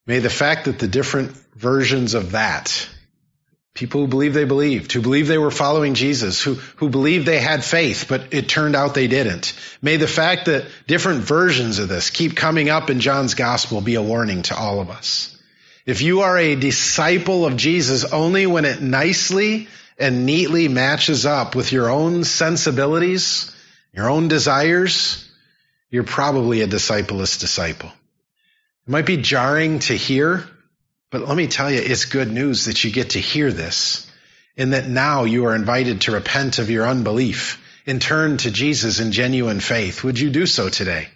[0.07, 2.89] May the fact that the different versions of that,
[3.73, 7.41] people who believe they believed, who believed they were following Jesus, who, who believed they
[7.41, 9.55] had faith, but it turned out they didn't.
[9.81, 13.95] May the fact that different versions of this keep coming up in John's gospel be
[13.95, 15.37] a warning to all of us.
[15.87, 21.55] If you are a disciple of Jesus only when it nicely and neatly matches up
[21.55, 23.55] with your own sensibilities,
[23.93, 25.31] your own desires,
[25.91, 27.93] you're probably a discipleless disciple.
[28.87, 30.45] It might be jarring to hear,
[31.11, 34.11] but let me tell you, it's good news that you get to hear this
[34.57, 39.01] and that now you are invited to repent of your unbelief and turn to Jesus
[39.01, 40.05] in genuine faith.
[40.05, 41.09] Would you do so today?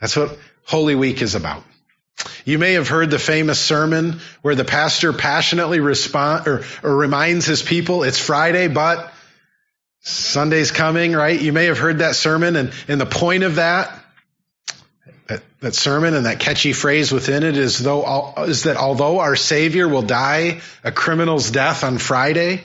[0.00, 1.64] That's what Holy Week is about.
[2.44, 7.44] You may have heard the famous sermon where the pastor passionately respond or, or reminds
[7.44, 9.12] his people it's Friday, but
[10.00, 11.38] Sunday's coming, right?
[11.38, 13.92] You may have heard that sermon and, and the point of that
[15.66, 19.88] that, sermon and that catchy phrase within it is though is that although our Savior
[19.88, 22.62] will die a criminal's death on Friday,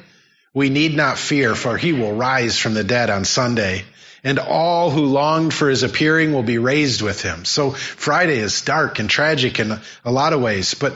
[0.53, 3.83] we need not fear, for he will rise from the dead on Sunday.
[4.23, 7.43] And all who longed for his appearing will be raised with him.
[7.43, 10.95] So Friday is dark and tragic in a lot of ways, but,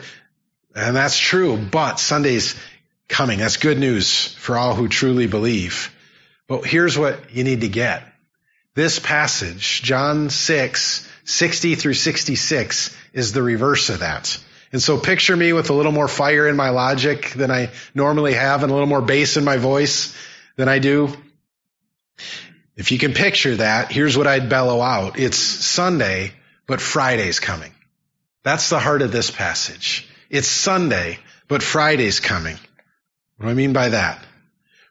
[0.75, 2.55] and that's true, but Sunday's
[3.07, 3.39] coming.
[3.39, 5.91] That's good news for all who truly believe.
[6.47, 8.03] But here's what you need to get.
[8.76, 14.38] This passage, John 6, 60 through 66 is the reverse of that.
[14.73, 18.34] And so picture me with a little more fire in my logic than I normally
[18.34, 20.13] have and a little more bass in my voice
[20.57, 21.15] than I do.
[22.76, 25.17] If you can picture that, here's what I'd bellow out.
[25.17, 26.34] It's Sunday,
[26.67, 27.71] but Friday's coming.
[28.43, 30.05] That's the heart of this passage.
[30.30, 32.57] It's Sunday, but Friday's coming.
[33.38, 34.21] What do I mean by that?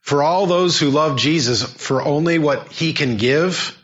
[0.04, 3.74] For all those who love Jesus for only what he can give,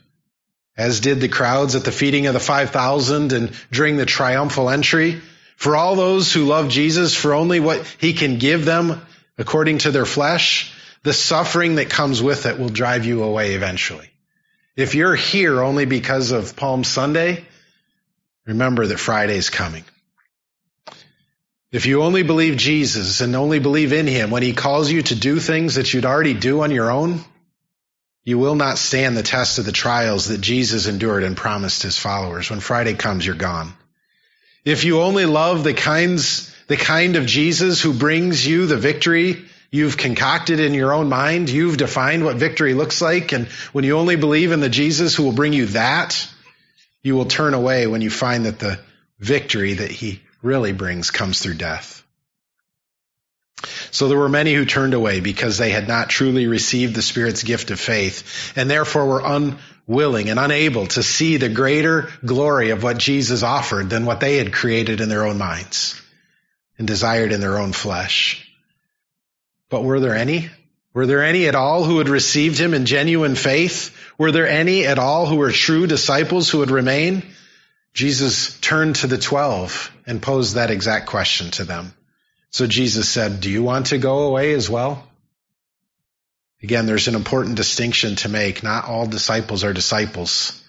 [0.77, 5.23] as did the crowds at the feeding of the 5,000 and during the triumphal entry.
[5.57, 9.01] For all those who love Jesus for only what he can give them
[9.39, 14.11] according to their flesh, the suffering that comes with it will drive you away eventually.
[14.77, 17.47] If you're here only because of Palm Sunday,
[18.45, 19.85] remember that Friday's coming.
[21.73, 25.15] If you only believe Jesus and only believe in him when he calls you to
[25.15, 27.21] do things that you'd already do on your own,
[28.25, 31.97] you will not stand the test of the trials that Jesus endured and promised his
[31.97, 32.51] followers.
[32.51, 33.73] When Friday comes, you're gone.
[34.65, 39.45] If you only love the kinds, the kind of Jesus who brings you the victory
[39.71, 43.97] you've concocted in your own mind, you've defined what victory looks like, and when you
[43.97, 46.29] only believe in the Jesus who will bring you that,
[47.03, 48.81] you will turn away when you find that the
[49.21, 52.03] victory that he really brings comes through death.
[53.91, 57.43] So there were many who turned away because they had not truly received the Spirit's
[57.43, 62.83] gift of faith and therefore were unwilling and unable to see the greater glory of
[62.83, 66.01] what Jesus offered than what they had created in their own minds
[66.79, 68.47] and desired in their own flesh.
[69.69, 70.49] But were there any?
[70.95, 73.95] Were there any at all who had received him in genuine faith?
[74.19, 77.23] Were there any at all who were true disciples who would remain?
[77.93, 81.93] Jesus turned to the twelve and posed that exact question to them.
[82.51, 85.07] So Jesus said, Do you want to go away as well?
[86.63, 88.63] Again, there's an important distinction to make.
[88.63, 90.63] Not all disciples are disciples.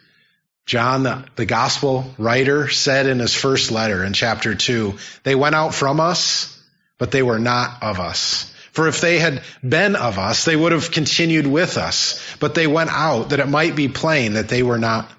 [0.65, 4.93] John, the, the, gospel writer, said in his first letter in chapter 2,
[5.23, 6.57] they went out from us,
[6.97, 8.53] but they were not of us.
[8.71, 12.67] For if they had been of us, they would have continued with us, but they
[12.67, 15.11] went out that it might be plain that they were not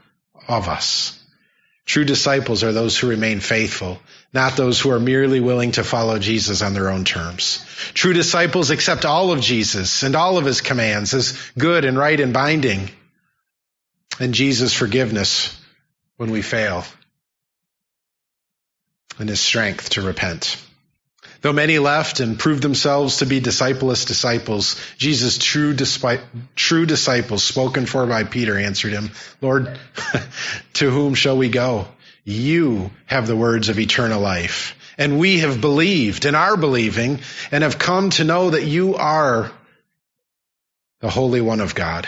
[0.49, 1.19] of us.
[1.85, 4.01] True disciples are those who remain faithful,
[4.33, 7.65] not those who are merely willing to follow Jesus on their own terms.
[7.93, 12.19] True disciples accept all of Jesus and all of his commands as good and right
[12.19, 12.89] and binding,
[14.21, 15.59] and Jesus' forgiveness
[16.17, 16.85] when we fail,
[19.19, 20.57] and his strength to repent.
[21.43, 25.75] Though many left and proved themselves to be discipleless disciples, Jesus' true,
[26.55, 29.77] true disciples, spoken for by Peter, answered him, Lord,
[30.75, 31.89] to whom shall we go?
[32.25, 34.77] You have the words of eternal life.
[34.97, 37.21] And we have believed and are believing
[37.51, 39.51] and have come to know that you are
[41.01, 42.07] the Holy One of God.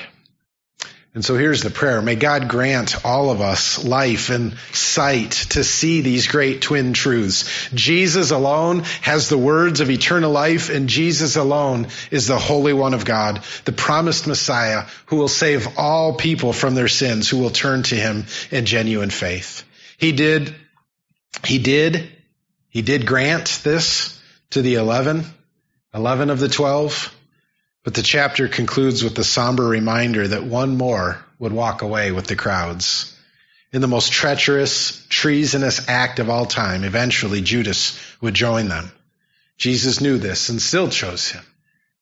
[1.15, 2.03] And so here's the prayer.
[2.03, 7.69] May God grant all of us life and sight to see these great twin truths.
[7.73, 12.95] Jesus alone has the words of eternal life and Jesus alone is the Holy One
[12.95, 17.51] of God, the promised Messiah who will save all people from their sins, who will
[17.51, 19.62] turn to him in genuine faith.
[19.99, 20.53] He did,
[21.45, 22.11] he did,
[22.71, 25.25] he did grant this to the 11,
[25.95, 27.15] 11 of the 12.
[27.85, 32.26] But the chapter concludes with the somber reminder that one more would walk away with
[32.26, 33.14] the crowds.
[33.72, 38.91] In the most treacherous, treasonous act of all time, eventually Judas would join them.
[39.59, 41.45] Jesus knew this and still chose him,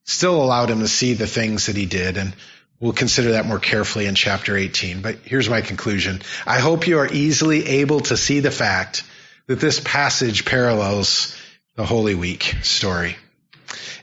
[0.05, 2.33] still allowed him to see the things that he did, and
[2.79, 5.03] we'll consider that more carefully in chapter 18.
[5.03, 6.23] But here's my conclusion.
[6.47, 9.03] I hope you are easily able to see the fact
[9.49, 11.37] that this passage parallels
[11.75, 13.17] the Holy Week story.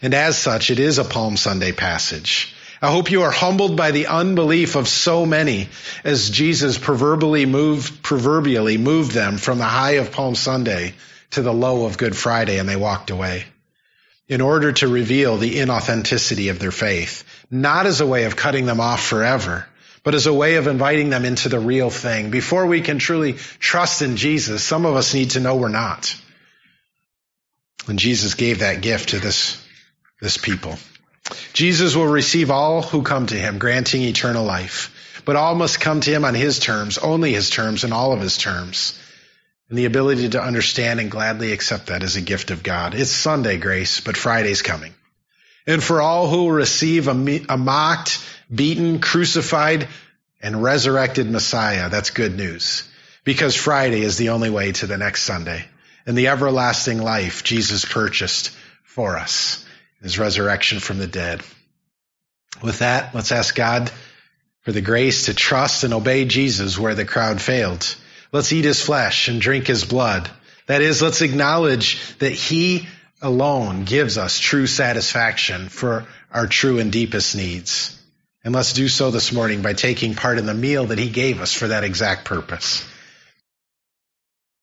[0.01, 2.53] And as such, it is a Palm Sunday passage.
[2.81, 5.67] I hope you are humbled by the unbelief of so many
[6.03, 10.93] as Jesus proverbially moved, proverbially moved them from the high of Palm Sunday
[11.31, 13.45] to the low of Good Friday and they walked away
[14.29, 18.65] in order to reveal the inauthenticity of their faith, not as a way of cutting
[18.65, 19.67] them off forever,
[20.03, 22.29] but as a way of inviting them into the real thing.
[22.29, 26.15] Before we can truly trust in Jesus, some of us need to know we're not.
[27.89, 29.61] And Jesus gave that gift to this
[30.21, 30.77] this people.
[31.53, 35.21] Jesus will receive all who come to him, granting eternal life.
[35.25, 38.21] But all must come to him on his terms, only his terms, and all of
[38.21, 38.99] his terms.
[39.69, 42.95] And the ability to understand and gladly accept that is a gift of God.
[42.95, 44.93] It's Sunday grace, but Friday's coming.
[45.67, 48.23] And for all who will receive a, a mocked,
[48.53, 49.87] beaten, crucified,
[50.41, 52.83] and resurrected Messiah, that's good news.
[53.23, 55.65] Because Friday is the only way to the next Sunday
[56.09, 58.49] and the everlasting life Jesus purchased
[58.81, 59.63] for us
[60.01, 61.43] his resurrection from the dead.
[62.63, 63.91] With that, let's ask God
[64.61, 67.95] for the grace to trust and obey Jesus where the crowd failed.
[68.31, 70.27] Let's eat his flesh and drink his blood.
[70.65, 72.87] That is, let's acknowledge that he
[73.21, 77.95] alone gives us true satisfaction for our true and deepest needs.
[78.43, 81.39] And let's do so this morning by taking part in the meal that he gave
[81.39, 82.83] us for that exact purpose.